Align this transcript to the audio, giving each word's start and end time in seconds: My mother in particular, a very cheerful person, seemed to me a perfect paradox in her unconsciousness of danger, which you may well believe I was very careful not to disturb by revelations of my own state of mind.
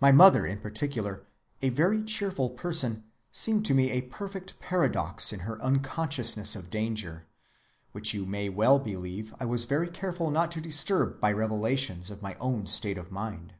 My 0.00 0.12
mother 0.12 0.46
in 0.46 0.60
particular, 0.60 1.26
a 1.60 1.70
very 1.70 2.04
cheerful 2.04 2.50
person, 2.50 3.02
seemed 3.32 3.66
to 3.66 3.74
me 3.74 3.90
a 3.90 4.02
perfect 4.02 4.60
paradox 4.60 5.32
in 5.32 5.40
her 5.40 5.60
unconsciousness 5.60 6.54
of 6.54 6.70
danger, 6.70 7.26
which 7.90 8.14
you 8.14 8.26
may 8.26 8.48
well 8.48 8.78
believe 8.78 9.34
I 9.40 9.46
was 9.46 9.64
very 9.64 9.88
careful 9.88 10.30
not 10.30 10.52
to 10.52 10.60
disturb 10.60 11.18
by 11.18 11.32
revelations 11.32 12.12
of 12.12 12.22
my 12.22 12.36
own 12.36 12.68
state 12.68 12.96
of 12.96 13.10
mind. 13.10 13.54